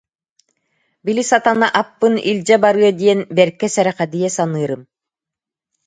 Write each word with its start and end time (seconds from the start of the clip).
Били 1.05 1.23
сатана 1.31 1.67
аппын 1.81 2.13
илдьэ 2.29 2.55
барыа 2.63 2.91
диэн 3.01 3.19
бэркэ 3.35 3.67
сэрэхэдийэ 3.75 4.29
саныырым 4.35 4.81